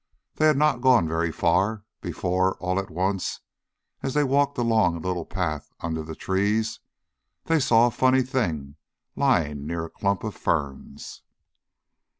They 0.37 0.47
had 0.47 0.57
not 0.57 0.81
gone 0.81 1.07
very 1.07 1.31
far 1.31 1.83
before, 2.01 2.55
all 2.55 2.79
at 2.79 2.89
once, 2.89 3.41
as 4.01 4.15
they 4.15 4.23
walked 4.23 4.57
along 4.57 4.95
a 4.95 4.99
little 4.99 5.27
path 5.27 5.69
under 5.79 6.01
the 6.01 6.15
trees 6.15 6.79
they 7.45 7.59
saw 7.59 7.85
a 7.85 7.91
funny 7.91 8.23
thing 8.23 8.77
lying 9.15 9.67
near 9.67 9.85
a 9.85 9.91
clump 9.91 10.23
of 10.23 10.33
ferns. 10.33 11.21